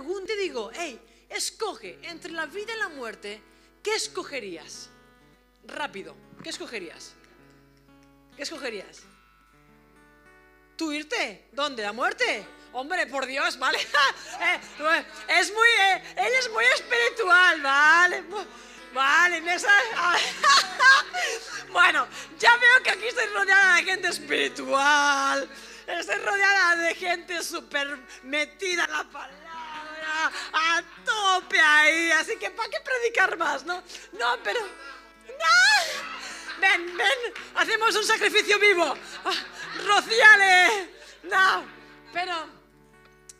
pregunte, 0.00 0.34
digo, 0.36 0.70
hey, 0.72 0.98
escoge 1.28 1.98
entre 2.04 2.32
la 2.32 2.46
vida 2.46 2.72
y 2.74 2.78
la 2.78 2.88
muerte, 2.88 3.42
¿qué 3.82 3.94
escogerías? 3.94 4.88
Rápido, 5.66 6.16
¿qué 6.42 6.48
escogerías? 6.48 7.12
¿Qué 8.34 8.42
escogerías? 8.44 9.02
¿Tú 10.74 10.90
irte? 10.90 11.50
¿Dónde? 11.52 11.82
¿La 11.82 11.92
muerte? 11.92 12.46
Hombre, 12.72 13.06
por 13.08 13.26
Dios, 13.26 13.58
¿vale? 13.58 13.78
Eh, 14.40 15.04
es 15.38 15.52
muy, 15.52 15.68
eh, 15.68 16.02
él 16.16 16.32
es 16.38 16.50
muy 16.50 16.64
espiritual, 16.64 17.60
¿vale? 17.60 18.24
Vale, 18.94 19.42
Bueno, 21.70 22.08
ya 22.38 22.56
veo 22.56 22.82
que 22.82 22.90
aquí 22.90 23.06
estoy 23.06 23.26
rodeada 23.26 23.76
de 23.76 23.82
gente 23.82 24.08
espiritual. 24.08 25.46
Estoy 25.86 26.16
rodeada 26.16 26.76
de 26.76 26.94
gente 26.94 27.42
súper 27.42 27.98
metida 28.22 28.84
en 28.84 28.92
la 28.92 29.04
palabra, 29.04 29.49
a 30.26 30.82
tope 31.04 31.60
ahí. 31.60 32.10
Así 32.12 32.36
que, 32.36 32.50
¿para 32.50 32.68
qué 32.68 32.80
predicar 32.80 33.38
más, 33.38 33.64
no? 33.64 33.82
No, 34.12 34.36
pero. 34.42 34.60
¡No! 34.60 36.60
Ven, 36.60 36.96
ven, 36.96 37.34
hacemos 37.54 37.94
un 37.96 38.04
sacrificio 38.04 38.58
vivo. 38.58 38.94
Ah, 39.24 39.32
Rociale. 39.86 40.90
No, 41.22 41.64
pero. 42.12 42.59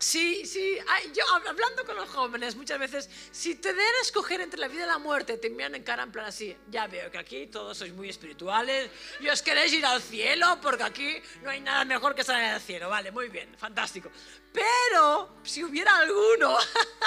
Sí, 0.01 0.47
sí, 0.47 0.79
yo 1.13 1.25
hablando 1.47 1.85
con 1.85 1.95
los 1.95 2.09
jóvenes 2.09 2.57
muchas 2.57 2.79
veces, 2.79 3.11
si 3.31 3.57
te 3.57 3.69
den 3.75 3.79
a 3.99 4.01
escoger 4.01 4.41
entre 4.41 4.59
la 4.59 4.67
vida 4.67 4.85
y 4.85 4.87
la 4.87 4.97
muerte, 4.97 5.37
te 5.37 5.51
miran 5.51 5.75
en 5.75 5.83
cara 5.83 6.05
en 6.05 6.11
plan 6.11 6.25
así, 6.25 6.57
ya 6.71 6.87
veo 6.87 7.11
que 7.11 7.19
aquí 7.19 7.49
todos 7.49 7.77
sois 7.77 7.93
muy 7.93 8.09
espirituales 8.09 8.91
y 9.21 9.29
os 9.29 9.43
queréis 9.43 9.75
ir 9.75 9.85
al 9.85 10.01
cielo 10.01 10.59
porque 10.63 10.85
aquí 10.85 11.17
no 11.43 11.51
hay 11.51 11.61
nada 11.61 11.85
mejor 11.85 12.15
que 12.15 12.25
salir 12.25 12.47
al 12.47 12.63
cielo, 12.63 12.89
vale, 12.89 13.13
muy 13.13 13.29
bien, 13.29 13.55
fantástico. 13.59 14.11
Pero 14.51 15.37
si 15.43 15.63
hubiera 15.63 15.95
alguno 15.99 16.57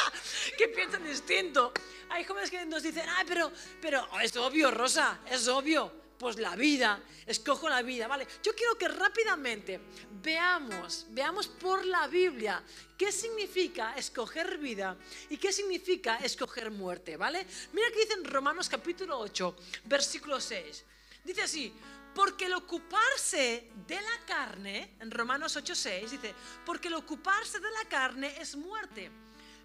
que 0.59 0.67
piensa 0.67 0.99
distinto, 0.99 1.73
hay 2.11 2.23
jóvenes 2.23 2.51
que 2.51 2.63
nos 2.63 2.83
dicen, 2.83 3.09
ay, 3.09 3.25
pero, 3.27 3.51
pero 3.81 4.07
oh, 4.11 4.19
es 4.19 4.37
obvio, 4.37 4.69
Rosa, 4.69 5.19
es 5.31 5.47
obvio 5.47 6.02
pues 6.17 6.37
la 6.37 6.55
vida, 6.55 7.01
escojo 7.25 7.69
la 7.69 7.81
vida, 7.81 8.07
¿vale? 8.07 8.27
Yo 8.41 8.55
quiero 8.55 8.77
que 8.77 8.87
rápidamente 8.87 9.79
veamos, 10.21 11.07
veamos 11.09 11.47
por 11.47 11.85
la 11.85 12.07
Biblia 12.07 12.63
qué 12.97 13.11
significa 13.11 13.95
escoger 13.95 14.57
vida 14.57 14.97
y 15.29 15.37
qué 15.37 15.51
significa 15.51 16.17
escoger 16.17 16.71
muerte, 16.71 17.17
¿vale? 17.17 17.45
Mira 17.73 17.89
que 17.91 17.99
dice 17.99 18.13
en 18.13 18.25
Romanos 18.25 18.69
capítulo 18.69 19.19
8, 19.19 19.55
versículo 19.85 20.39
6. 20.39 20.85
Dice 21.23 21.41
así, 21.41 21.73
porque 22.13 22.45
el 22.45 22.53
ocuparse 22.53 23.71
de 23.87 23.95
la 23.95 24.25
carne, 24.25 24.95
en 24.99 25.09
Romanos 25.09 25.55
8, 25.55 25.75
6, 25.75 26.11
dice, 26.11 26.33
porque 26.65 26.87
el 26.87 26.93
ocuparse 26.93 27.59
de 27.59 27.71
la 27.71 27.85
carne 27.89 28.35
es 28.39 28.55
muerte, 28.55 29.09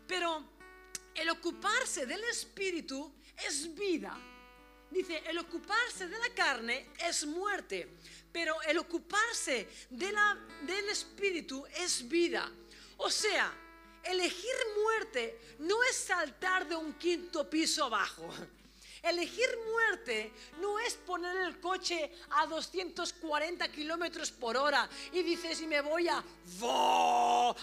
pero 0.06 0.42
el 1.14 1.28
ocuparse 1.30 2.06
del 2.06 2.24
espíritu 2.24 3.12
es 3.46 3.74
vida. 3.74 4.16
Dice, 4.90 5.22
el 5.26 5.38
ocuparse 5.38 6.08
de 6.08 6.18
la 6.18 6.30
carne 6.30 6.90
es 7.06 7.26
muerte, 7.26 7.96
pero 8.32 8.60
el 8.62 8.78
ocuparse 8.78 9.68
del 9.90 10.88
espíritu 10.88 11.64
es 11.66 12.08
vida. 12.08 12.50
O 12.96 13.10
sea, 13.10 13.52
elegir 14.02 14.54
muerte 14.82 15.56
no 15.58 15.82
es 15.84 15.96
saltar 15.96 16.66
de 16.66 16.76
un 16.76 16.94
quinto 16.94 17.48
piso 17.48 17.84
abajo. 17.84 18.28
Elegir 19.02 19.48
muerte 19.70 20.32
no 20.60 20.78
es 20.80 20.94
poner 20.94 21.36
el 21.36 21.60
coche 21.60 22.10
a 22.30 22.46
240 22.46 23.70
kilómetros 23.70 24.32
por 24.32 24.56
hora 24.56 24.88
y 25.12 25.22
dices, 25.22 25.60
y 25.60 25.66
me 25.66 25.80
voy 25.80 26.08
a, 26.08 26.24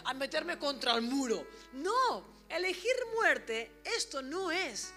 a 0.05 0.13
meterme 0.13 0.57
contra 0.57 0.95
el 0.95 1.01
muro. 1.01 1.45
No, 1.73 2.23
elegir 2.47 2.95
muerte, 3.13 3.81
esto 3.83 4.21
no 4.21 4.51
es. 4.51 4.93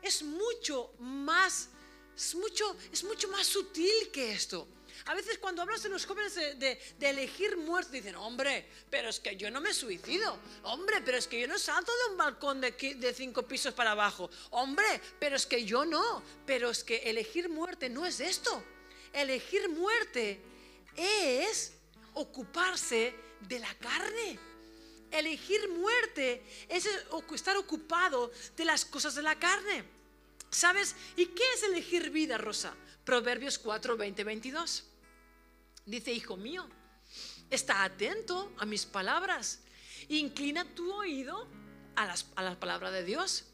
Es 0.00 0.22
mucho 0.22 0.94
más 0.98 1.68
es 2.16 2.34
mucho, 2.34 2.76
es 2.92 3.04
mucho 3.04 3.28
más 3.28 3.46
sutil 3.46 4.10
que 4.12 4.32
esto. 4.32 4.68
A 5.06 5.14
veces 5.14 5.38
cuando 5.38 5.62
hablas 5.62 5.82
de 5.82 5.88
los 5.88 6.06
jóvenes 6.06 6.34
de, 6.34 6.78
elegir 7.00 7.56
muerte, 7.56 7.96
dicen, 7.96 8.14
hombre, 8.14 8.66
pero 8.88 9.08
es 9.08 9.18
que 9.18 9.36
yo 9.36 9.50
no 9.50 9.60
me 9.60 9.74
suicido. 9.74 10.38
Hombre, 10.62 11.00
pero 11.04 11.18
es 11.18 11.26
que 11.26 11.40
yo 11.40 11.48
no 11.48 11.58
salto 11.58 11.90
de 11.90 12.12
un 12.12 12.18
balcón 12.18 12.60
de, 12.60 12.70
de 12.70 13.14
cinco 13.14 13.42
pisos 13.42 13.74
para 13.74 13.92
abajo. 13.92 14.30
Hombre, 14.50 15.00
pero 15.18 15.34
es 15.34 15.46
que 15.46 15.64
yo 15.64 15.84
no. 15.84 16.22
Pero 16.46 16.70
es 16.70 16.84
que 16.84 16.98
elegir 16.98 17.48
muerte 17.48 17.88
no 17.88 18.06
es 18.06 18.20
esto. 18.20 18.62
Elegir 19.12 19.68
muerte 19.70 20.40
es 20.96 21.72
ocuparse 22.14 23.14
de 23.40 23.58
la 23.58 23.74
carne. 23.74 24.38
Elegir 25.10 25.68
muerte 25.68 26.42
es 26.68 26.88
estar 27.32 27.56
ocupado 27.56 28.30
de 28.56 28.64
las 28.64 28.84
cosas 28.84 29.14
de 29.16 29.22
la 29.22 29.38
carne. 29.38 30.01
¿Sabes? 30.52 30.94
¿Y 31.16 31.26
qué 31.26 31.42
es 31.54 31.62
elegir 31.62 32.10
vida, 32.10 32.36
Rosa? 32.36 32.74
Proverbios 33.04 33.58
4, 33.58 33.96
20, 33.96 34.22
22. 34.22 34.84
Dice, 35.86 36.12
hijo 36.12 36.36
mío, 36.36 36.68
está 37.50 37.82
atento 37.82 38.52
a 38.58 38.66
mis 38.66 38.84
palabras. 38.84 39.60
Inclina 40.08 40.64
tu 40.74 40.92
oído 40.92 41.48
a 41.96 42.06
las, 42.06 42.26
a 42.36 42.42
la 42.42 42.60
palabra 42.60 42.90
de 42.90 43.02
Dios. 43.02 43.46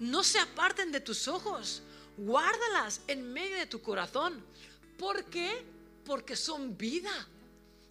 No 0.00 0.24
se 0.24 0.40
aparten 0.40 0.90
de 0.90 1.00
tus 1.00 1.28
ojos. 1.28 1.82
Guárdalas 2.16 3.00
en 3.06 3.32
medio 3.32 3.56
de 3.56 3.66
tu 3.66 3.80
corazón. 3.80 4.44
¿Por 4.98 5.26
qué? 5.26 5.64
Porque 6.04 6.34
son 6.34 6.76
vida. 6.76 7.12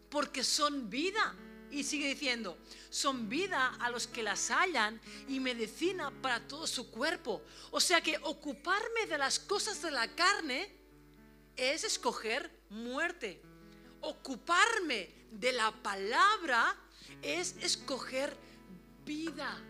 Porque 0.10 0.44
son 0.44 0.90
vida. 0.90 1.34
Y 1.72 1.84
sigue 1.84 2.08
diciendo, 2.08 2.58
son 2.90 3.30
vida 3.30 3.76
a 3.80 3.90
los 3.90 4.08
que 4.08 4.24
las 4.24 4.50
hallan 4.50 5.00
y 5.28 5.40
medicina 5.40 6.12
para 6.22 6.48
todo 6.48 6.66
su 6.66 6.90
cuerpo. 6.90 7.44
O 7.72 7.80
sea 7.80 8.02
que 8.02 8.18
ocuparme 8.24 9.06
de 9.08 9.18
las 9.18 9.40
cosas 9.40 9.82
de 9.82 9.92
la 9.92 10.08
carne 10.16 10.76
es 11.56 11.84
escoger 11.84 12.50
muerte. 12.70 13.42
Ocuparme 14.02 15.10
de 15.32 15.52
la 15.52 15.72
palabra 15.72 16.76
es 17.22 17.56
escoger 17.62 18.36
vida. 19.06 19.62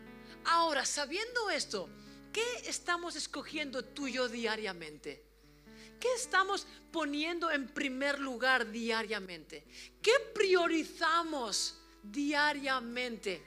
Ahora, 0.46 0.86
sabiendo 0.86 1.50
esto, 1.50 1.90
¿qué 2.32 2.46
estamos 2.66 3.16
escogiendo 3.16 3.84
tú 3.84 4.08
y 4.08 4.14
yo 4.14 4.30
diariamente? 4.30 5.26
¿Qué 6.00 6.14
estamos 6.16 6.66
poniendo 6.92 7.52
en 7.52 7.68
primer 7.68 8.20
lugar 8.20 8.72
diariamente? 8.72 9.66
¿Qué 10.02 10.14
priorizamos? 10.34 11.79
Diariamente. 12.04 13.44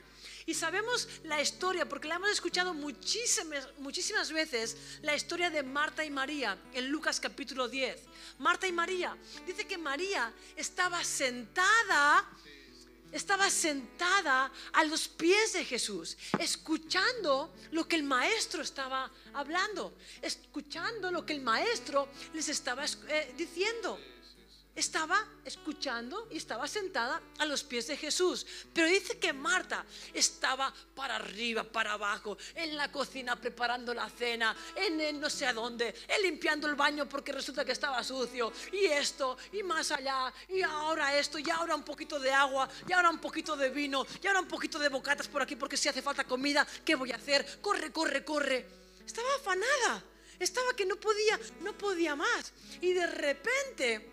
Y 0.47 0.55
sabemos 0.55 1.09
la 1.25 1.41
historia, 1.41 1.89
porque 1.89 2.09
la 2.09 2.17
hemos 2.17 2.31
escuchado 2.31 2.75
muchísimas, 2.75 3.69
muchísimas 3.79 4.33
veces, 4.33 4.77
la 5.03 5.15
historia 5.15 5.51
de 5.51 5.63
Marta 5.63 6.05
y 6.05 6.11
María 6.11 6.59
en 6.73 6.89
Lucas 6.89 7.21
capítulo 7.21 7.69
10. 7.69 8.01
Marta 8.39 8.67
y 8.67 8.73
María, 8.73 9.17
dice 9.47 9.67
que 9.67 9.79
María 9.79 10.33
estaba 10.57 11.05
sentada, 11.05 12.29
estaba 13.13 13.49
sentada 13.51 14.51
a 14.73 14.85
los 14.85 15.07
pies 15.07 15.53
de 15.53 15.65
Jesús, 15.65 16.17
escuchando 16.39 17.55
lo 17.71 17.87
que 17.87 17.97
el 17.97 18.03
maestro 18.03 18.63
estaba 18.63 19.11
hablando, 19.35 19.97
escuchando 20.23 21.13
lo 21.13 21.25
que 21.25 21.35
el 21.35 21.41
maestro 21.41 22.09
les 22.35 22.49
estaba 22.49 22.85
eh, 22.85 23.33
diciendo 23.37 23.99
estaba 24.75 25.23
escuchando 25.45 26.29
y 26.31 26.39
estaba 26.39 26.67
sentada 26.67 27.21
a 27.39 27.45
los 27.45 27.63
pies 27.63 27.87
de 27.89 27.97
Jesús. 27.97 28.47
Pero 28.73 28.87
dice 28.87 29.19
que 29.19 29.33
Marta 29.33 29.85
estaba 30.15 30.73
para 30.95 31.17
arriba, 31.17 31.63
para 31.63 31.93
abajo, 31.93 32.39
en 32.55 32.77
la 32.77 32.91
cocina 32.91 33.37
preparando 33.37 33.93
la 33.93 34.09
cena, 34.09 34.57
en, 34.77 35.21
no 35.21 35.29
sé 35.29 35.47
a 35.47 35.53
dónde, 35.53 35.95
limpiando 36.23 36.67
el 36.69 36.75
baño 36.75 37.09
porque 37.09 37.33
resulta 37.33 37.65
que 37.65 37.73
estaba 37.73 38.03
sucio, 38.03 38.53
y 38.73 38.87
esto, 38.87 39.37
y 39.53 39.63
más 39.63 39.91
allá, 39.91 40.33
y 40.49 40.63
ahora 40.63 41.19
esto, 41.19 41.39
y 41.39 41.51
ahora 41.51 41.75
un 41.75 41.85
poquito 41.85 42.19
de 42.19 42.33
agua, 42.33 42.69
y 42.89 42.93
ahora 42.93 43.11
un 43.11 43.19
poquito 43.19 43.57
de 43.57 43.71
vino, 43.71 44.07
y 44.23 44.27
ahora 44.27 44.41
un 44.41 44.49
poquito 44.49 44.79
de 44.79 44.89
bocatas 44.89 45.29
por 45.29 45.43
aquí 45.43 45.57
porque 45.57 45.77
si 45.77 45.89
hace 45.89 46.03
falta 46.03 46.25
comida, 46.25 46.67
¿qué 46.85 46.95
voy 46.95 47.13
a 47.13 47.17
hacer? 47.17 47.61
Corre, 47.61 47.93
corre, 47.93 48.25
corre. 48.25 48.67
Estaba 49.05 49.29
afanada, 49.37 50.03
estaba 50.39 50.75
que 50.75 50.87
no 50.87 50.97
podía, 50.97 51.39
no 51.61 51.77
podía 51.77 52.15
más. 52.15 52.53
Y 52.81 52.93
de 52.93 53.07
repente 53.07 54.12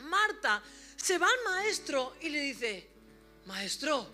Marta 0.00 0.62
se 0.96 1.18
va 1.18 1.26
al 1.26 1.54
maestro 1.54 2.16
y 2.20 2.28
le 2.28 2.40
dice, 2.40 2.88
maestro, 3.46 4.06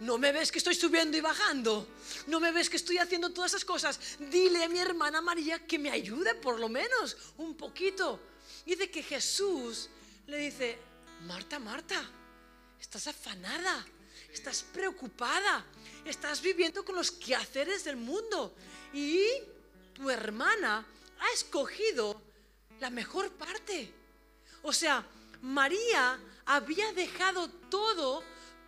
¿no 0.00 0.18
me 0.18 0.32
ves 0.32 0.52
que 0.52 0.58
estoy 0.58 0.74
subiendo 0.74 1.16
y 1.16 1.20
bajando? 1.20 1.88
¿No 2.26 2.40
me 2.40 2.52
ves 2.52 2.70
que 2.70 2.76
estoy 2.76 2.98
haciendo 2.98 3.30
todas 3.30 3.52
esas 3.52 3.64
cosas? 3.64 3.98
Dile 4.18 4.64
a 4.64 4.68
mi 4.68 4.78
hermana 4.78 5.20
María 5.20 5.66
que 5.66 5.78
me 5.78 5.90
ayude 5.90 6.34
por 6.34 6.58
lo 6.58 6.68
menos 6.68 7.16
un 7.38 7.56
poquito. 7.56 8.20
Y 8.66 8.74
de 8.74 8.90
que 8.90 9.02
Jesús 9.02 9.88
le 10.26 10.38
dice, 10.38 10.78
Marta, 11.26 11.58
Marta, 11.58 12.04
estás 12.80 13.06
afanada, 13.06 13.86
estás 14.32 14.62
preocupada, 14.62 15.64
estás 16.04 16.40
viviendo 16.40 16.84
con 16.84 16.94
los 16.94 17.10
quehaceres 17.10 17.84
del 17.84 17.96
mundo 17.96 18.54
y 18.92 19.20
tu 19.94 20.10
hermana 20.10 20.86
ha 21.18 21.32
escogido 21.32 22.20
la 22.80 22.90
mejor 22.90 23.32
parte. 23.32 23.92
O 24.62 24.72
sea, 24.72 25.06
María 25.42 26.18
había 26.46 26.92
dejado 26.92 27.48
todo 27.70 28.22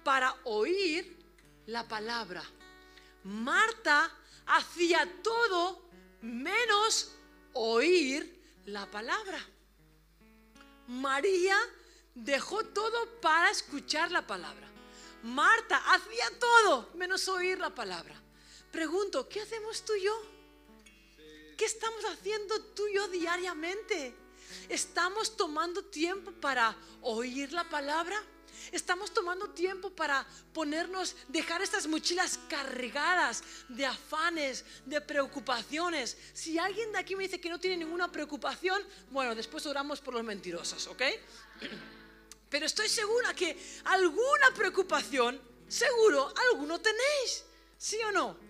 para 0.04 0.34
oír 0.44 1.18
la 1.66 1.86
palabra. 1.86 2.42
Marta 3.24 4.10
hacía 4.46 5.08
todo 5.22 5.82
menos 6.22 7.12
oír 7.52 8.38
la 8.66 8.90
palabra. 8.90 9.38
María 10.86 11.56
dejó 12.14 12.64
todo 12.64 13.20
para 13.20 13.50
escuchar 13.50 14.10
la 14.10 14.26
palabra. 14.26 14.68
Marta 15.22 15.76
hacía 15.92 16.38
todo 16.38 16.90
menos 16.94 17.28
oír 17.28 17.58
la 17.58 17.74
palabra. 17.74 18.14
Pregunto, 18.72 19.28
¿qué 19.28 19.40
hacemos 19.40 19.84
tú 19.84 19.94
y 19.94 20.02
yo? 20.02 20.22
¿Qué 21.56 21.64
estamos 21.64 22.04
haciendo 22.06 22.60
tú 22.74 22.86
y 22.86 22.94
yo 22.94 23.08
diariamente? 23.08 24.14
¿Estamos 24.68 25.36
tomando 25.36 25.84
tiempo 25.84 26.32
para 26.32 26.76
oír 27.02 27.52
la 27.52 27.68
palabra? 27.68 28.16
Estamos 28.72 29.12
tomando 29.12 29.50
tiempo 29.50 29.90
para 29.90 30.26
ponernos, 30.52 31.16
dejar 31.28 31.62
estas 31.62 31.86
mochilas 31.86 32.38
cargadas 32.48 33.42
de 33.68 33.86
afanes, 33.86 34.64
de 34.84 35.00
preocupaciones. 35.00 36.16
Si 36.32 36.58
alguien 36.58 36.92
de 36.92 36.98
aquí 36.98 37.16
me 37.16 37.24
dice 37.24 37.40
que 37.40 37.48
no 37.48 37.58
tiene 37.58 37.78
ninguna 37.78 38.12
preocupación, 38.12 38.82
bueno, 39.10 39.34
después 39.34 39.66
oramos 39.66 40.00
por 40.00 40.14
los 40.14 40.24
mentirosos, 40.24 40.86
¿ok? 40.86 41.02
Pero 42.50 42.66
estoy 42.66 42.88
segura 42.88 43.34
que 43.34 43.56
alguna 43.84 44.52
preocupación, 44.54 45.40
seguro, 45.68 46.32
alguno 46.50 46.80
tenéis, 46.80 47.44
¿sí 47.78 47.96
o 48.02 48.12
no? 48.12 48.49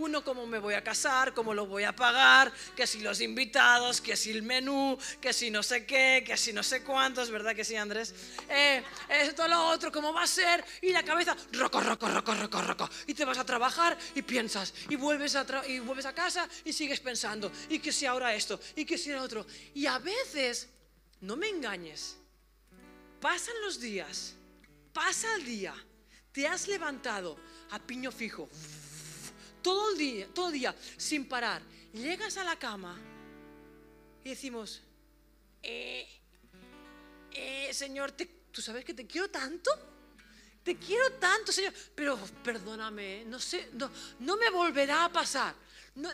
Uno, 0.00 0.24
cómo 0.24 0.46
me 0.46 0.58
voy 0.58 0.72
a 0.72 0.82
casar, 0.82 1.34
cómo 1.34 1.52
lo 1.52 1.66
voy 1.66 1.84
a 1.84 1.94
pagar, 1.94 2.50
que 2.74 2.86
si 2.86 3.00
los 3.00 3.20
invitados, 3.20 4.00
que 4.00 4.16
si 4.16 4.30
el 4.30 4.42
menú, 4.42 4.96
que 5.20 5.34
si 5.34 5.50
no 5.50 5.62
sé 5.62 5.84
qué, 5.84 6.24
que 6.26 6.38
si 6.38 6.54
no 6.54 6.62
sé 6.62 6.82
cuántos, 6.82 7.30
¿verdad 7.30 7.54
que 7.54 7.66
sí, 7.66 7.76
Andrés? 7.76 8.14
Eh, 8.48 8.82
esto, 9.10 9.46
lo 9.46 9.62
otro, 9.68 9.92
cómo 9.92 10.14
va 10.14 10.22
a 10.22 10.26
ser, 10.26 10.64
y 10.80 10.90
la 10.90 11.02
cabeza, 11.02 11.36
roco, 11.52 11.82
roco, 11.82 12.08
roco, 12.08 12.34
roco, 12.34 12.62
roco. 12.62 12.90
Y 13.08 13.12
te 13.12 13.26
vas 13.26 13.36
a 13.36 13.44
trabajar 13.44 13.98
y 14.14 14.22
piensas, 14.22 14.72
y 14.88 14.96
vuelves 14.96 15.36
a, 15.36 15.44
y 15.68 15.80
vuelves 15.80 16.06
a 16.06 16.14
casa 16.14 16.48
y 16.64 16.72
sigues 16.72 17.00
pensando, 17.00 17.52
y 17.68 17.78
que 17.78 17.92
si 17.92 18.06
ahora 18.06 18.34
esto, 18.34 18.58
y 18.76 18.86
que 18.86 18.96
si 18.96 19.12
lo 19.12 19.22
otro. 19.22 19.46
Y 19.74 19.84
a 19.84 19.98
veces, 19.98 20.70
no 21.20 21.36
me 21.36 21.50
engañes, 21.50 22.16
pasan 23.20 23.60
los 23.60 23.78
días, 23.78 24.34
pasa 24.94 25.34
el 25.34 25.44
día, 25.44 25.74
te 26.32 26.48
has 26.48 26.68
levantado 26.68 27.36
a 27.72 27.78
piño 27.78 28.10
fijo 28.10 28.48
todo 29.62 29.92
el 29.92 29.98
día, 29.98 30.28
todo 30.32 30.48
el 30.48 30.54
día, 30.54 30.74
sin 30.96 31.28
parar. 31.28 31.62
Llegas 31.92 32.36
a 32.36 32.44
la 32.44 32.58
cama 32.58 32.98
y 34.24 34.28
decimos, 34.28 34.82
eh, 35.62 36.08
eh, 37.32 37.70
Señor, 37.72 38.12
¿tú 38.12 38.62
sabes 38.62 38.84
que 38.84 38.94
te 38.94 39.06
quiero 39.06 39.30
tanto? 39.30 39.70
Te 40.62 40.76
quiero 40.76 41.12
tanto, 41.12 41.52
Señor, 41.52 41.72
pero 41.94 42.18
perdóname, 42.44 43.24
no 43.26 43.40
sé, 43.40 43.70
no, 43.72 43.90
no 44.20 44.36
me 44.36 44.50
volverá 44.50 45.06
a 45.06 45.12
pasar. 45.12 45.54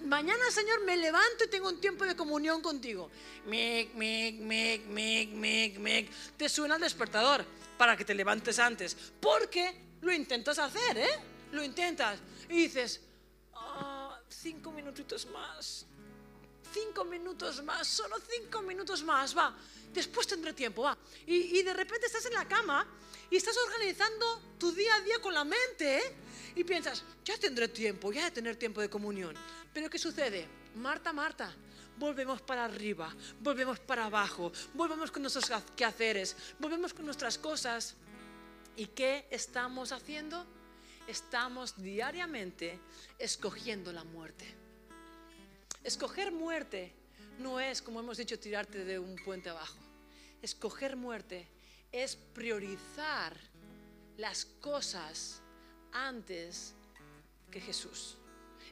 mañana, 0.05 0.51
Señor, 0.51 0.85
me 0.85 0.97
levanto 0.97 1.45
y 1.45 1.49
tengo 1.49 1.69
un 1.69 1.81
tiempo 1.81 2.05
de 2.05 2.15
comunión 2.15 2.63
contigo. 2.63 3.11
Mic, 3.47 3.93
mic, 3.95 4.37
mic, 4.37 4.87
mic, 4.87 5.31
mic, 5.31 5.79
mic. 5.79 6.11
Te 6.37 6.49
suena 6.49 6.77
el 6.77 6.81
despertador 6.81 7.45
para 7.77 7.97
que 7.97 8.05
te 8.05 8.15
levantes 8.15 8.59
antes. 8.61 8.97
Porque 9.21 9.75
lo 10.01 10.13
intentas 10.13 10.59
hacer, 10.59 10.97
¿eh? 10.97 11.19
Lo 11.51 11.65
intentas. 11.65 12.21
Y 12.49 12.55
dices, 12.55 13.01
cinco 14.29 14.71
minutitos 14.71 15.27
más. 15.27 15.87
Cinco 16.73 17.05
minutos 17.05 17.63
más, 17.63 17.87
solo 17.87 18.17
cinco 18.29 18.61
minutos 18.63 19.03
más, 19.03 19.37
va. 19.37 19.57
Después 19.93 20.27
tendré 20.27 20.53
tiempo, 20.53 20.83
va. 20.83 20.97
Y, 21.27 21.63
de 21.63 21.73
repente 21.73 22.07
estás 22.07 22.27
en 22.27 22.35
la 22.35 22.47
cama 22.47 22.87
y 23.31 23.37
estás 23.37 23.57
organizando 23.57 24.41
tu 24.59 24.73
día 24.73 24.95
a 24.95 25.01
día 25.01 25.19
con 25.21 25.33
la 25.33 25.45
mente, 25.45 25.99
¿eh? 25.99 26.17
Y 26.57 26.65
piensas, 26.65 27.03
ya 27.25 27.39
tendré 27.39 27.69
tiempo, 27.69 28.13
ya 28.13 28.25
de 28.25 28.31
tener 28.31 28.57
tiempo 28.57 28.81
de 28.81 28.91
comunión. 28.91 29.35
Pero 29.73 29.89
¿qué 29.89 29.99
sucede? 29.99 30.49
Marta, 30.75 31.13
Marta, 31.13 31.55
volvemos 31.99 32.43
para 32.43 32.65
arriba, 32.65 33.15
volvemos 33.41 33.79
para 33.79 34.07
abajo, 34.07 34.53
volvemos 34.75 35.11
con 35.11 35.23
nuestros 35.23 35.51
quehaceres, 35.75 36.37
volvemos 36.59 36.93
con 36.93 37.05
nuestras 37.05 37.39
cosas. 37.39 37.95
¿Y 38.77 38.87
qué 38.89 39.27
estamos 39.31 39.93
haciendo? 39.93 40.47
Estamos 41.07 41.81
diariamente 41.81 42.79
escogiendo 43.19 43.93
la 43.93 44.05
muerte. 44.05 44.45
Escoger 45.85 46.33
muerte 46.33 46.93
no 47.39 47.61
es, 47.61 47.81
como 47.81 48.01
hemos 48.01 48.17
dicho, 48.17 48.39
tirarte 48.39 48.85
de 48.85 48.99
un 48.99 49.17
puente 49.25 49.51
abajo. 49.51 49.79
Escoger 50.43 50.97
muerte 50.97 51.49
es 51.93 52.17
priorizar 52.17 53.37
las 54.17 54.45
cosas 54.45 55.41
antes 55.93 56.75
que 57.51 57.61
Jesús. 57.61 58.17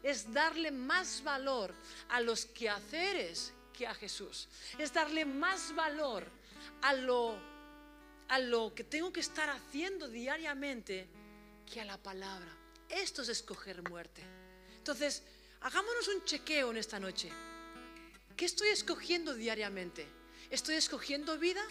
Es 0.02 0.32
darle 0.32 0.70
más 0.70 1.22
valor 1.22 1.74
a 2.08 2.20
los 2.20 2.46
quehaceres 2.46 3.52
que 3.72 3.86
a 3.86 3.94
Jesús. 3.94 4.48
Es 4.78 4.92
darle 4.92 5.24
más 5.24 5.74
valor 5.74 6.26
a 6.82 6.94
lo, 6.94 7.36
a 8.28 8.38
lo 8.38 8.74
que 8.74 8.84
tengo 8.84 9.12
que 9.12 9.20
estar 9.20 9.48
haciendo 9.48 10.08
diariamente 10.08 11.08
que 11.64 11.80
a 11.80 11.84
la 11.84 11.96
palabra. 11.96 12.50
Esto 12.88 13.22
es 13.22 13.28
escoger 13.28 13.82
muerte. 13.88 14.22
Entonces, 14.76 15.22
hagámonos 15.60 16.08
un 16.08 16.24
chequeo 16.24 16.70
en 16.70 16.76
esta 16.76 17.00
noche. 17.00 17.30
¿Qué 18.36 18.44
estoy 18.44 18.68
escogiendo 18.68 19.34
diariamente? 19.34 20.06
¿Estoy 20.50 20.76
escogiendo 20.76 21.38
vida 21.38 21.62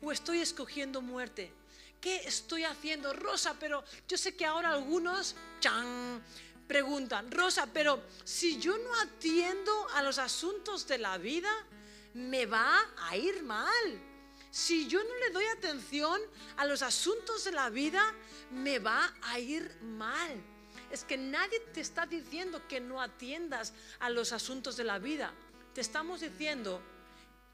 o 0.00 0.12
estoy 0.12 0.40
escogiendo 0.40 1.02
muerte? 1.02 1.52
¿Qué 2.00 2.16
estoy 2.26 2.64
haciendo? 2.64 3.12
Rosa, 3.12 3.56
pero 3.58 3.84
yo 4.08 4.16
sé 4.16 4.36
que 4.36 4.44
ahora 4.44 4.70
algunos 4.70 5.36
chan, 5.60 6.22
preguntan, 6.66 7.30
Rosa, 7.30 7.68
pero 7.72 8.02
si 8.24 8.58
yo 8.58 8.76
no 8.78 9.00
atiendo 9.00 9.88
a 9.90 10.02
los 10.02 10.18
asuntos 10.18 10.86
de 10.86 10.98
la 10.98 11.18
vida, 11.18 11.50
me 12.14 12.46
va 12.46 12.80
a 12.96 13.16
ir 13.16 13.42
mal 13.42 14.13
si 14.54 14.86
yo 14.86 15.02
no 15.02 15.16
le 15.16 15.30
doy 15.30 15.46
atención 15.46 16.20
a 16.58 16.64
los 16.64 16.82
asuntos 16.82 17.42
de 17.42 17.50
la 17.50 17.70
vida, 17.70 18.14
me 18.52 18.78
va 18.78 19.12
a 19.22 19.40
ir 19.40 19.68
mal. 19.82 20.40
Es 20.92 21.02
que 21.02 21.16
nadie 21.16 21.58
te 21.72 21.80
está 21.80 22.06
diciendo 22.06 22.62
que 22.68 22.78
no 22.78 23.02
atiendas 23.02 23.72
a 23.98 24.08
los 24.10 24.30
asuntos 24.30 24.76
de 24.76 24.84
la 24.84 25.00
vida. 25.00 25.34
Te 25.74 25.80
estamos 25.80 26.20
diciendo 26.20 26.80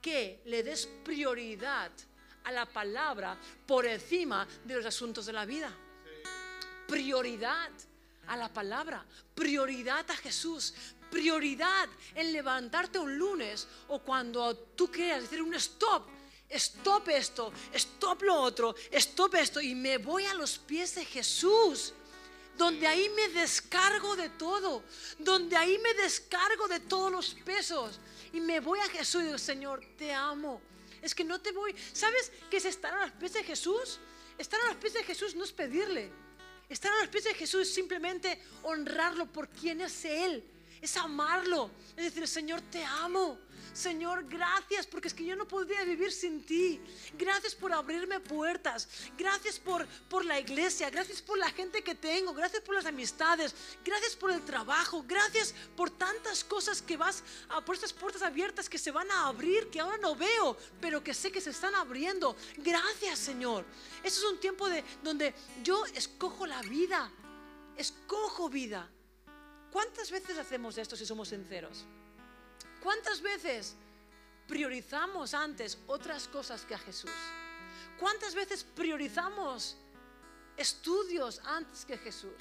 que 0.03 0.43
le 0.45 0.63
des 0.63 0.85
prioridad 1.03 1.91
a 2.45 2.53
la 2.53 2.67
palabra 2.67 3.35
por 3.67 3.87
encima 3.87 4.47
de 4.67 4.75
los 4.75 4.85
asuntos 4.85 5.25
de 5.25 5.33
la 5.33 5.47
vida. 5.47 5.73
Prioridad 6.87 7.71
a 8.27 8.37
la 8.37 8.53
palabra, 8.53 9.07
prioridad 9.35 10.05
a 10.11 10.17
Jesús, 10.17 10.75
prioridad 11.11 11.89
en 12.15 12.31
levantarte 12.31 12.99
un 12.99 13.17
lunes 13.17 13.67
o 13.89 14.01
cuando 14.01 14.55
tú 14.55 14.91
quieras 14.91 15.23
decir 15.23 15.41
un 15.41 15.55
stop 15.55 16.20
stop 16.51 17.09
esto, 17.09 17.53
stop 17.73 18.23
lo 18.23 18.35
otro, 18.35 18.75
stop 18.93 19.35
esto 19.37 19.61
y 19.61 19.75
me 19.75 19.99
voy 19.99 20.25
a 20.25 20.35
los 20.35 20.59
pies 20.59 20.95
de 20.95 21.05
Jesús. 21.05 21.95
Donde 22.57 22.87
ahí 22.87 23.09
me 23.11 23.29
descargo 23.29 24.17
de 24.17 24.29
todo, 24.29 24.83
donde 25.19 25.57
ahí 25.57 25.79
me 25.79 25.95
descargo 25.95 26.69
de 26.69 26.81
todos 26.81 27.11
los 27.11 27.35
pesos 27.35 27.99
y 28.33 28.41
me 28.41 28.61
voy 28.61 28.79
a 28.81 28.89
Jesús 28.89 29.23
y 29.23 29.27
digo, 29.27 29.39
Señor, 29.39 29.81
te 29.97 30.13
amo. 30.13 30.61
Es 31.01 31.15
que 31.15 31.25
no 31.25 31.41
te 31.41 31.53
voy. 31.53 31.75
¿Sabes 31.93 32.31
qué 32.51 32.59
es 32.59 32.65
estar 32.67 32.93
a 32.93 33.07
los 33.07 33.13
pies 33.13 33.33
de 33.33 33.45
Jesús? 33.45 33.99
Estar 34.37 34.61
a 34.61 34.67
los 34.67 34.77
pies 34.77 34.95
de 34.95 35.05
Jesús 35.05 35.35
no 35.35 35.45
es 35.45 35.53
pedirle. 35.53 36.11
Estar 36.69 36.93
a 36.93 37.01
los 37.01 37.09
pies 37.09 37.25
de 37.25 37.35
Jesús 37.35 37.63
es 37.63 37.75
simplemente 37.75 38.41
honrarlo 38.63 39.27
por 39.27 39.49
quien 39.49 39.81
es 39.81 40.05
Él. 40.05 40.45
Es 40.81 40.97
amarlo. 40.97 41.71
Es 41.97 42.05
decir, 42.05 42.27
Señor, 42.29 42.61
te 42.71 42.85
amo. 42.85 43.39
Señor, 43.73 44.25
gracias 44.29 44.87
porque 44.87 45.09
es 45.09 45.15
que 45.15 45.25
yo 45.25 45.37
no 45.37 45.47
podría 45.47 45.85
vivir 45.85 46.13
sin 46.13 46.45
ti. 46.45 46.81
Gracias 47.17 47.55
por 47.55 47.73
abrirme 47.73 48.21
puertas. 48.21 48.89
Gracias 49.17 49.59
por, 49.59 49.87
por 50.09 50.25
la 50.25 50.39
iglesia. 50.39 50.91
Gracias 50.91 51.23
por 51.23 51.39
la 51.39 51.51
gente 51.51 51.83
que 51.83 51.95
tengo. 51.95 52.33
Gracias 52.35 52.63
por 52.63 52.75
las 52.75 52.87
amistades. 52.87 53.55
Gracias 53.85 54.17
por 54.17 54.31
el 54.31 54.45
trabajo. 54.45 55.05
Gracias 55.07 55.55
por 55.77 55.91
tantas 55.91 56.45
cosas 56.45 56.83
que 56.83 56.97
vas, 56.97 57.23
a, 57.49 57.65
por 57.65 57.75
estas 57.75 57.93
puertas 57.93 58.23
abiertas 58.23 58.69
que 58.69 58.79
se 58.79 58.91
van 58.91 59.11
a 59.11 59.27
abrir, 59.27 59.71
que 59.71 59.81
ahora 59.81 59.99
no 59.99 60.15
veo, 60.15 60.57
pero 60.81 61.03
que 61.03 61.15
sé 61.15 61.31
que 61.31 61.41
se 61.41 61.51
están 61.51 61.75
abriendo. 61.75 62.37
Gracias, 62.59 63.19
Señor. 63.19 63.65
Eso 64.03 64.27
es 64.27 64.33
un 64.33 64.41
tiempo 64.41 64.69
de, 64.69 64.85
donde 65.03 65.35
yo 65.63 65.85
escojo 65.95 66.47
la 66.47 66.61
vida. 66.63 67.11
Escojo 67.77 68.49
vida. 68.49 68.91
¿Cuántas 69.71 70.11
veces 70.11 70.37
hacemos 70.37 70.77
esto 70.77 70.97
si 70.97 71.07
somos 71.07 71.29
sinceros? 71.29 71.87
¿Cuántas 72.83 73.21
veces 73.21 73.75
priorizamos 74.49 75.35
antes 75.35 75.79
otras 75.87 76.29
cosas 76.29 76.65
que 76.65 76.75
a 76.75 76.79
Jesús? 76.79 77.11
¿Cuántas 77.99 78.35
veces 78.35 78.65
priorizamos 78.65 79.77
estudios 80.57 81.41
antes 81.45 81.85
que 81.85 81.99
Jesús? 81.99 82.33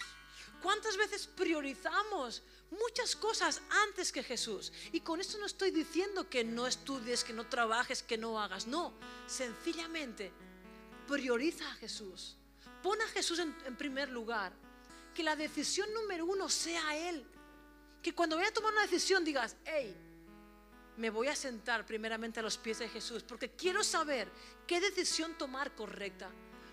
¿Cuántas 0.62 0.98
veces 0.98 1.28
priorizamos 1.28 2.44
muchas 2.72 3.16
cosas 3.16 3.62
antes 3.88 4.12
que 4.12 4.24
Jesús? 4.24 4.72
Y 4.92 5.02
con 5.02 5.20
esto 5.22 5.38
no 5.38 5.46
estoy 5.46 5.72
diciendo 5.72 6.30
que 6.30 6.44
no 6.44 6.68
estudies, 6.68 7.24
que 7.24 7.34
no 7.34 7.48
trabajes, 7.48 8.04
que 8.04 8.18
no 8.18 8.40
hagas. 8.40 8.68
No, 8.68 8.94
sencillamente 9.28 10.32
prioriza 11.08 11.70
a 11.70 11.76
Jesús. 11.76 12.38
Pon 12.84 13.02
a 13.02 13.08
Jesús 13.08 13.40
en, 13.40 13.54
primer 13.76 14.10
lugar. 14.10 14.54
que 15.14 15.24
la 15.24 15.36
decisión 15.36 15.94
número 15.94 16.26
uno 16.26 16.48
sea 16.48 16.96
Él. 16.96 17.26
Que 18.02 18.16
cuando 18.16 18.38
voy 18.38 18.46
a 18.46 18.54
tomar 18.54 18.72
una 18.72 18.84
decisión 18.84 19.26
digas, 19.26 19.56
hey, 19.66 19.94
me 21.00 21.10
voy 21.10 21.30
a 21.30 21.36
sentar 21.36 21.86
primeramente 21.86 22.42
a 22.42 22.44
los 22.44 22.58
pies 22.58 22.80
de 22.80 22.90
Jesús 22.90 23.24
porque 23.24 23.52
quiero 23.52 23.84
saber 23.86 24.28
qué 24.68 24.82
decisión 24.82 25.38
tomar 25.38 25.74
correcta. 25.74 26.30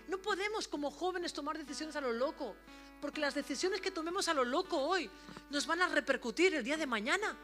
No 0.09 0.21
podemos 0.21 0.67
como 0.67 0.91
jóvenes 0.91 1.31
tomar 1.31 1.57
decisiones 1.57 1.95
a 1.95 2.01
lo 2.01 2.11
loco, 2.11 2.55
porque 2.99 3.21
las 3.21 3.35
decisiones 3.35 3.79
que 3.79 3.89
tomemos 3.89 4.27
a 4.27 4.33
lo 4.33 4.43
loco 4.43 4.77
hoy 4.77 5.09
nos 5.49 5.65
van 5.65 5.81
a 5.81 5.87
repercutir 5.87 6.53
el 6.55 6.63
día 6.63 6.75
de 6.75 6.85
mañana. 6.85 7.37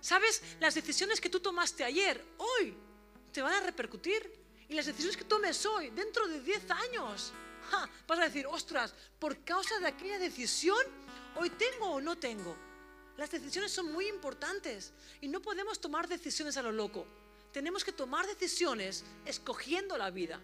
¿Sabes? 0.00 0.42
Las 0.58 0.74
decisiones 0.74 1.20
que 1.20 1.30
tú 1.30 1.38
tomaste 1.38 1.84
ayer, 1.84 2.22
hoy, 2.38 2.76
te 3.32 3.40
van 3.40 3.54
a 3.54 3.60
repercutir. 3.60 4.44
Y 4.68 4.74
las 4.74 4.86
decisiones 4.86 5.16
que 5.16 5.24
tomes 5.24 5.64
hoy, 5.64 5.90
dentro 5.90 6.26
de 6.26 6.40
10 6.40 6.70
años, 6.72 7.32
vas 8.06 8.18
a 8.18 8.24
decir, 8.24 8.46
ostras, 8.48 8.92
por 9.20 9.44
causa 9.44 9.78
de 9.78 9.86
aquella 9.86 10.18
decisión, 10.18 10.84
hoy 11.36 11.50
tengo 11.50 11.86
o 11.92 12.00
no 12.00 12.16
tengo. 12.16 12.56
Las 13.16 13.30
decisiones 13.30 13.72
son 13.72 13.92
muy 13.92 14.08
importantes 14.08 14.92
y 15.20 15.28
no 15.28 15.40
podemos 15.40 15.80
tomar 15.80 16.06
decisiones 16.06 16.56
a 16.56 16.62
lo 16.62 16.72
loco. 16.72 17.06
Tenemos 17.52 17.82
que 17.82 17.92
tomar 17.92 18.26
decisiones 18.26 19.04
escogiendo 19.24 19.96
la 19.96 20.10
vida. 20.10 20.40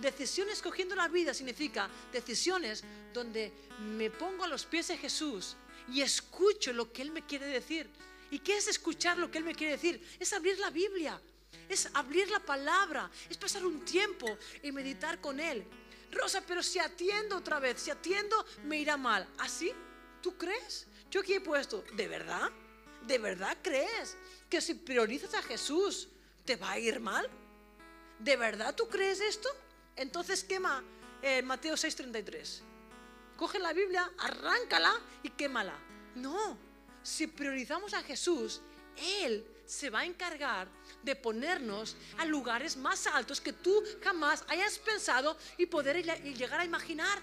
Decisiones 0.00 0.54
escogiendo 0.54 0.94
la 0.94 1.08
vida 1.08 1.34
significa 1.34 1.90
decisiones 2.12 2.84
donde 3.12 3.52
me 3.80 4.10
pongo 4.10 4.44
a 4.44 4.48
los 4.48 4.64
pies 4.64 4.88
de 4.88 4.98
Jesús 4.98 5.56
y 5.92 6.02
escucho 6.02 6.72
lo 6.72 6.92
que 6.92 7.02
Él 7.02 7.10
me 7.10 7.26
quiere 7.26 7.46
decir. 7.46 7.90
¿Y 8.30 8.38
qué 8.40 8.56
es 8.56 8.68
escuchar 8.68 9.18
lo 9.18 9.30
que 9.30 9.38
Él 9.38 9.44
me 9.44 9.54
quiere 9.54 9.72
decir? 9.72 10.00
Es 10.20 10.32
abrir 10.32 10.58
la 10.58 10.70
Biblia, 10.70 11.20
es 11.68 11.88
abrir 11.94 12.30
la 12.30 12.40
palabra, 12.40 13.10
es 13.28 13.36
pasar 13.36 13.64
un 13.64 13.84
tiempo 13.84 14.26
y 14.62 14.70
meditar 14.70 15.20
con 15.20 15.40
Él. 15.40 15.64
Rosa, 16.12 16.42
pero 16.46 16.62
si 16.62 16.78
atiendo 16.78 17.36
otra 17.36 17.58
vez, 17.58 17.80
si 17.80 17.90
atiendo 17.90 18.44
me 18.64 18.78
irá 18.78 18.96
mal. 18.96 19.26
¿Así? 19.38 19.72
¿Tú 20.22 20.36
crees? 20.36 20.86
Yo 21.10 21.20
aquí 21.20 21.34
he 21.34 21.40
puesto, 21.40 21.84
¿de 21.94 22.08
verdad? 22.08 22.50
¿De 23.06 23.18
verdad 23.18 23.56
crees 23.62 24.16
que 24.50 24.60
si 24.60 24.74
priorizas 24.74 25.34
a 25.34 25.42
Jesús 25.42 26.08
te 26.44 26.56
va 26.56 26.72
a 26.72 26.78
ir 26.78 27.00
mal? 27.00 27.28
¿De 28.18 28.36
verdad 28.36 28.74
tú 28.74 28.88
crees 28.88 29.20
esto? 29.20 29.48
Entonces 29.94 30.42
quema 30.44 30.82
eh, 31.22 31.42
Mateo 31.42 31.74
6:33. 31.74 32.60
Coge 33.36 33.58
la 33.58 33.72
Biblia, 33.72 34.10
arráncala 34.18 34.94
y 35.22 35.30
quémala. 35.30 35.78
No, 36.14 36.58
si 37.02 37.26
priorizamos 37.26 37.92
a 37.94 38.02
Jesús, 38.02 38.62
Él 38.96 39.46
se 39.66 39.90
va 39.90 40.00
a 40.00 40.04
encargar 40.04 40.68
de 41.02 41.14
ponernos 41.16 41.96
a 42.18 42.24
lugares 42.24 42.76
más 42.76 43.06
altos 43.06 43.40
que 43.40 43.52
tú 43.52 43.82
jamás 44.02 44.44
hayas 44.48 44.78
pensado 44.78 45.36
y 45.58 45.66
poder 45.66 46.02
llegar 46.22 46.60
a 46.60 46.64
imaginar. 46.64 47.20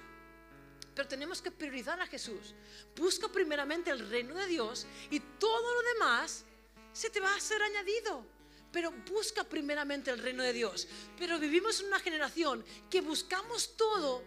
Pero 0.96 1.08
tenemos 1.08 1.42
que 1.42 1.52
priorizar 1.52 2.00
a 2.00 2.08
Jesús. 2.08 2.54
Busca 2.96 3.28
primeramente 3.28 3.90
el 3.90 4.08
reino 4.10 4.36
de 4.36 4.48
Dios 4.48 4.86
y 5.10 5.20
todo 5.20 5.74
lo 5.74 5.82
demás 5.94 6.46
se 6.92 7.10
te 7.10 7.20
va 7.20 7.36
a 7.36 7.40
ser 7.40 7.62
añadido. 7.62 8.26
Pero 8.72 8.92
busca 9.12 9.44
primeramente 9.44 10.12
el 10.12 10.20
reino 10.20 10.44
de 10.44 10.54
Dios. 10.54 10.88
Pero 11.18 11.40
vivimos 11.40 11.80
en 11.80 11.88
una 11.88 12.00
generación 12.00 12.64
que 12.90 13.02
buscamos 13.02 13.76
todo 13.76 14.24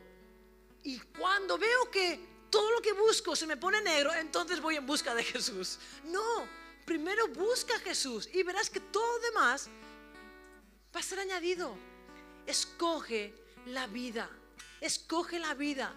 y 0.87 1.01
cuando 1.19 1.59
veo 1.59 1.91
que 1.91 2.37
todo 2.49 2.71
lo 2.71 2.81
que 2.81 2.93
busco 2.93 3.35
se 3.35 3.47
me 3.47 3.57
pone 3.57 3.83
negro, 3.83 4.15
entonces 4.15 4.61
voy 4.61 4.77
en 4.77 4.87
busca 4.87 5.17
de 5.17 5.25
Jesús. 5.25 5.81
No, 6.05 6.49
primero 6.85 7.27
busca 7.29 7.75
a 7.75 7.81
Jesús 7.81 8.29
y 8.33 8.45
verás 8.45 8.71
que 8.71 8.79
todo 8.79 9.05
lo 9.05 9.19
demás 9.19 9.69
va 10.95 11.01
a 11.01 11.03
ser 11.03 11.19
añadido. 11.19 11.77
Escoge 12.47 13.35
la 13.67 13.89
vida. 13.89 14.31
Escoge 14.81 15.41
la 15.41 15.55
vida. 15.55 15.93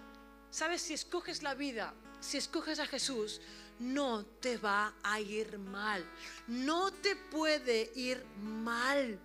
¿Sabes? 0.52 0.82
Si 0.82 0.94
escoges 0.94 1.44
la 1.44 1.54
vida, 1.54 1.94
si 2.20 2.38
escoges 2.38 2.80
a 2.80 2.88
Jesús, 2.88 3.42
no 3.80 4.26
te 4.26 4.58
va 4.58 4.94
a 5.04 5.20
ir 5.20 5.58
mal. 5.58 6.04
No 6.48 6.92
te 6.92 7.16
puede 7.16 7.92
ir 7.96 8.24
mal. 8.42 9.20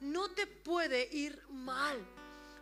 No 0.00 0.30
te 0.30 0.46
puede 0.46 1.08
ir 1.12 1.40
mal. 1.50 1.98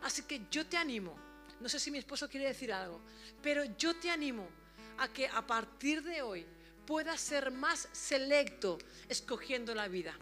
Así 0.03 0.23
que 0.23 0.41
yo 0.51 0.65
te 0.65 0.77
animo. 0.77 1.17
No 1.59 1.67
sé 1.67 1.79
si 1.79 1.91
mi 1.91 1.97
esposo 1.97 2.29
quiere 2.29 2.47
decir 2.47 2.71
algo, 2.71 3.01
pero 3.41 3.65
yo 3.77 3.95
te 3.95 4.09
animo 4.09 4.47
a 4.97 5.07
que 5.09 5.27
a 5.27 5.45
partir 5.45 6.03
de 6.03 6.21
hoy 6.21 6.45
puedas 6.85 7.19
ser 7.19 7.51
más 7.51 7.89
selecto 7.91 8.77
escogiendo 9.09 9.75
la 9.75 9.87
vida. 9.87 10.15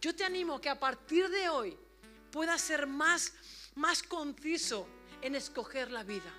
Yo 0.00 0.14
te 0.14 0.24
animo 0.24 0.56
a 0.56 0.60
que 0.60 0.68
a 0.68 0.78
partir 0.78 1.28
de 1.28 1.48
hoy 1.48 1.76
puedas 2.30 2.60
ser 2.60 2.86
más, 2.86 3.32
más 3.74 4.02
conciso 4.02 4.86
en 5.22 5.34
escoger 5.34 5.90
la 5.90 6.02
vida. 6.02 6.32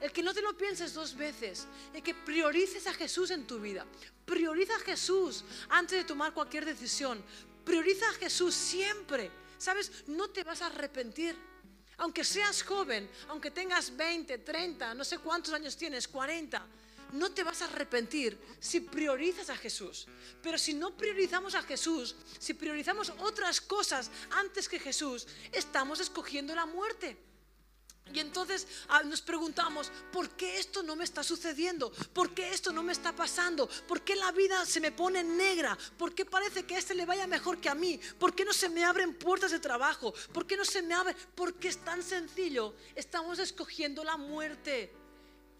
El 0.00 0.12
que 0.12 0.22
no 0.22 0.32
te 0.32 0.42
lo 0.42 0.56
pienses 0.56 0.94
dos 0.94 1.16
veces, 1.16 1.66
el 1.92 2.02
que 2.02 2.14
priorices 2.14 2.86
a 2.86 2.94
Jesús 2.94 3.30
en 3.30 3.46
tu 3.46 3.58
vida. 3.58 3.84
Prioriza 4.24 4.76
a 4.76 4.80
Jesús 4.80 5.44
antes 5.70 5.98
de 5.98 6.04
tomar 6.04 6.32
cualquier 6.32 6.64
decisión. 6.64 7.22
Prioriza 7.64 8.08
a 8.08 8.14
Jesús 8.14 8.54
siempre. 8.54 9.30
¿Sabes? 9.58 10.04
No 10.06 10.28
te 10.28 10.44
vas 10.44 10.62
a 10.62 10.66
arrepentir. 10.66 11.36
Aunque 11.96 12.22
seas 12.22 12.62
joven, 12.62 13.10
aunque 13.28 13.50
tengas 13.50 13.96
20, 13.96 14.38
30, 14.38 14.94
no 14.94 15.04
sé 15.04 15.18
cuántos 15.18 15.52
años 15.52 15.76
tienes, 15.76 16.06
40, 16.06 16.64
no 17.12 17.32
te 17.32 17.42
vas 17.42 17.62
a 17.62 17.64
arrepentir 17.64 18.38
si 18.60 18.80
priorizas 18.80 19.50
a 19.50 19.56
Jesús. 19.56 20.06
Pero 20.40 20.58
si 20.58 20.74
no 20.74 20.96
priorizamos 20.96 21.56
a 21.56 21.62
Jesús, 21.62 22.14
si 22.38 22.54
priorizamos 22.54 23.12
otras 23.18 23.60
cosas 23.60 24.10
antes 24.30 24.68
que 24.68 24.78
Jesús, 24.78 25.26
estamos 25.50 25.98
escogiendo 25.98 26.54
la 26.54 26.66
muerte. 26.66 27.16
Y 28.12 28.20
entonces 28.20 28.66
ah, 28.88 29.02
nos 29.02 29.20
preguntamos, 29.20 29.90
¿por 30.12 30.30
qué 30.30 30.58
esto 30.58 30.82
no 30.82 30.96
me 30.96 31.04
está 31.04 31.22
sucediendo? 31.22 31.90
¿Por 32.12 32.34
qué 32.34 32.50
esto 32.50 32.72
no 32.72 32.82
me 32.82 32.92
está 32.92 33.14
pasando? 33.14 33.68
¿Por 33.86 34.02
qué 34.02 34.16
la 34.16 34.32
vida 34.32 34.64
se 34.64 34.80
me 34.80 34.92
pone 34.92 35.22
negra? 35.22 35.76
¿Por 35.96 36.14
qué 36.14 36.24
parece 36.24 36.64
que 36.64 36.76
a 36.76 36.78
este 36.78 36.94
le 36.94 37.06
vaya 37.06 37.26
mejor 37.26 37.60
que 37.60 37.68
a 37.68 37.74
mí? 37.74 38.00
¿Por 38.18 38.34
qué 38.34 38.44
no 38.44 38.52
se 38.52 38.68
me 38.68 38.84
abren 38.84 39.14
puertas 39.14 39.50
de 39.50 39.60
trabajo? 39.60 40.14
¿Por 40.32 40.46
qué 40.46 40.56
no 40.56 40.64
se 40.64 40.82
me 40.82 40.94
abre? 40.94 41.14
Porque 41.34 41.68
es 41.68 41.84
tan 41.84 42.02
sencillo. 42.02 42.74
Estamos 42.94 43.38
escogiendo 43.38 44.04
la 44.04 44.16
muerte. 44.16 44.92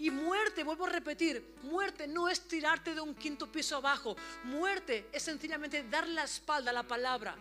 Y 0.00 0.10
muerte, 0.10 0.62
vuelvo 0.62 0.86
a 0.86 0.90
repetir, 0.90 1.56
muerte 1.62 2.06
no 2.06 2.28
es 2.28 2.46
tirarte 2.46 2.94
de 2.94 3.00
un 3.00 3.16
quinto 3.16 3.50
piso 3.50 3.76
abajo. 3.76 4.16
Muerte 4.44 5.08
es 5.12 5.24
sencillamente 5.24 5.82
dar 5.82 6.06
la 6.08 6.22
espalda 6.22 6.70
a 6.70 6.74
la 6.74 6.84
palabra. 6.84 7.36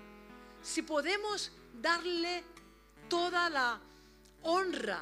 Si 0.64 0.82
podemos 0.82 1.52
darle 1.80 2.44
toda 3.08 3.50
la 3.50 3.80
honra 4.48 5.01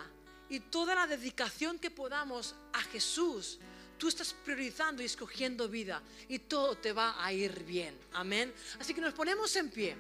y 0.50 0.60
toda 0.60 0.96
la 0.96 1.08
dedicación 1.08 1.80
que 1.80 1.92
podamos 1.92 2.56
a 2.74 2.82
Jesús, 2.82 3.60
tú 3.98 4.08
estás 4.08 4.34
priorizando 4.34 5.02
y 5.02 5.06
escogiendo 5.06 5.70
vida 5.70 6.02
y 6.28 6.40
todo 6.40 6.76
te 6.76 6.92
va 6.92 7.24
a 7.24 7.32
ir 7.32 7.64
bien. 7.64 7.98
Amén. 8.14 8.54
Así 8.80 8.94
que 8.94 9.02
nos 9.02 9.14
ponemos 9.14 9.56
en 9.56 9.70
pie 9.70 9.96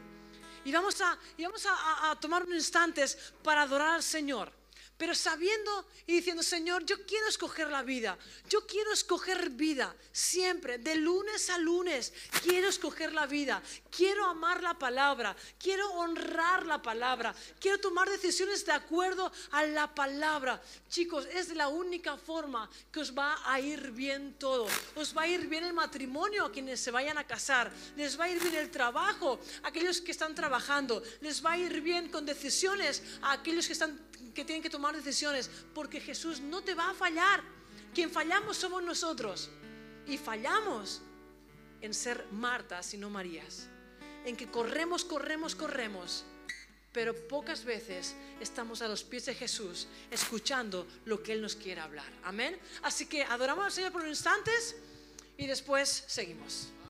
y 0.66 0.72
vamos 0.72 1.00
a, 1.02 1.18
y 1.38 1.44
vamos 1.44 1.66
a, 1.68 2.16
tomar 2.20 2.44
unos 2.44 2.58
instantes 2.58 3.34
para 3.44 3.62
adorar 3.62 3.96
al 3.96 4.04
Señor 4.04 4.52
pero 4.98 5.14
sabiendo 5.14 5.86
y 6.08 6.14
diciendo, 6.14 6.42
Señor, 6.42 6.86
yo 6.86 7.06
quiero 7.06 7.28
escoger 7.28 7.70
la 7.70 7.84
vida, 7.84 8.18
yo 8.50 8.66
quiero 8.66 8.94
escoger 8.94 9.50
vida 9.50 9.94
siempre, 10.12 10.78
de 10.78 10.96
lunes 10.96 11.50
a 11.50 11.58
lunes, 11.58 12.14
quiero 12.42 12.70
escoger 12.70 13.12
la 13.12 13.26
vida, 13.26 13.62
quiero 13.92 14.26
amar 14.26 14.64
la 14.64 14.74
palabra, 14.80 15.36
quiero 15.60 15.92
honrar 15.96 16.66
la 16.66 16.82
palabra, 16.82 17.36
quiero 17.60 17.80
tomar 17.80 18.10
decisiones 18.10 18.66
de 18.66 18.72
acuerdo 18.72 19.32
a 19.52 19.66
la 19.66 19.94
palabra. 19.94 20.62
Chicos, 20.88 21.26
es 21.26 21.50
la 21.50 21.68
única 21.68 22.16
forma 22.16 22.70
que 22.92 23.02
os 23.02 23.14
va 23.14 23.38
a 23.46 23.60
ir 23.60 23.92
bien 23.92 24.36
todo. 24.40 24.68
Os 24.96 25.16
va 25.16 25.24
a 25.24 25.28
ir 25.28 25.48
bien 25.48 25.66
el 25.66 25.74
matrimonio 25.74 26.46
a 26.46 26.52
quienes 26.52 26.80
se 26.80 26.92
vayan 26.92 27.18
a 27.18 27.28
casar, 27.28 27.72
les 27.98 28.18
va 28.18 28.26
a 28.26 28.30
ir 28.30 28.42
bien 28.42 28.56
el 28.56 28.72
trabajo 28.72 29.40
a 29.64 29.68
aquellos 29.68 30.00
que 30.00 30.12
están 30.12 30.34
trabajando, 30.34 31.04
les 31.20 31.44
va 31.44 31.54
a 31.54 31.58
ir 31.58 31.82
bien 31.82 32.10
con 32.10 32.26
decisiones 32.26 33.04
a 33.22 33.34
aquellos 33.34 33.68
que 33.68 33.74
están 33.74 34.00
que 34.36 34.44
tienen 34.44 34.62
que 34.62 34.70
tomar 34.86 35.04
decisiones, 35.04 35.50
porque 35.74 36.00
Jesús 36.00 36.40
no 36.40 36.62
te 36.62 36.76
va 36.76 36.92
a 36.92 36.94
fallar. 36.94 37.42
Quien 37.94 38.12
fallamos 38.12 38.58
somos 38.58 38.84
nosotros. 38.84 39.50
Y 40.06 40.18
fallamos 40.20 41.02
en 41.82 41.94
ser 41.94 42.28
Martas 42.32 42.94
y 42.94 42.98
no 42.98 43.10
Marías. 43.10 43.68
En 44.26 44.38
que 44.38 44.48
corremos, 44.48 45.04
corremos, 45.04 45.56
corremos. 45.56 46.24
Pero 46.92 47.16
pocas 47.28 47.66
veces 47.66 48.16
estamos 48.40 48.84
a 48.84 48.88
los 48.88 49.04
pies 49.04 49.26
de 49.26 49.34
Jesús 49.34 49.88
escuchando 50.12 50.88
lo 51.06 51.24
que 51.24 51.34
Él 51.34 51.42
nos 51.42 51.56
quiere 51.56 51.82
hablar. 51.82 52.12
Amén. 52.24 52.58
Así 52.84 53.08
que 53.08 53.24
adoramos 53.24 53.66
al 53.66 53.72
Señor 53.72 53.92
por 53.92 54.02
unos 54.02 54.20
instantes 54.20 54.76
y 55.36 55.48
después 55.48 56.06
seguimos. 56.08 56.70